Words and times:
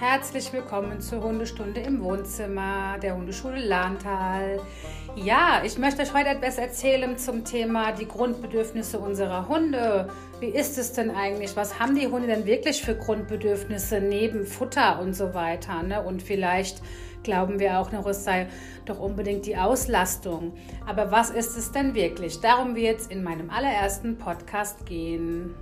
herzlich 0.00 0.52
willkommen 0.52 1.00
zur 1.00 1.22
Hundestunde 1.22 1.80
im 1.80 2.02
Wohnzimmer 2.02 2.98
der 3.00 3.16
Hundeschule 3.16 3.64
Lahntal. 3.64 4.60
Ja, 5.14 5.62
ich 5.64 5.78
möchte 5.78 6.02
euch 6.02 6.12
heute 6.12 6.30
etwas 6.30 6.58
erzählen 6.58 7.16
zum 7.16 7.44
Thema 7.44 7.92
die 7.92 8.08
Grundbedürfnisse 8.08 8.98
unserer 8.98 9.46
Hunde. 9.48 10.08
Wie 10.40 10.48
ist 10.48 10.78
es 10.78 10.92
denn 10.92 11.12
eigentlich? 11.12 11.54
Was 11.54 11.78
haben 11.78 11.94
die 11.94 12.08
Hunde 12.08 12.26
denn 12.26 12.44
wirklich 12.44 12.82
für 12.82 12.96
Grundbedürfnisse 12.96 14.00
neben 14.00 14.46
Futter 14.46 15.00
und 15.00 15.14
so 15.14 15.32
weiter? 15.32 15.84
Ne? 15.84 16.02
Und 16.02 16.22
vielleicht 16.22 16.82
glauben 17.22 17.60
wir 17.60 17.78
auch 17.78 17.92
noch, 17.92 18.06
es 18.06 18.24
sei 18.24 18.48
doch 18.86 18.98
unbedingt 18.98 19.46
die 19.46 19.56
Auslastung. 19.56 20.54
Aber 20.86 21.12
was 21.12 21.30
ist 21.30 21.56
es 21.56 21.70
denn 21.70 21.94
wirklich? 21.94 22.40
Darum 22.40 22.74
wird 22.74 23.00
es 23.00 23.06
in 23.06 23.22
meinem 23.22 23.48
allerersten 23.48 24.18
Podcast 24.18 24.86
gehen. 24.86 25.54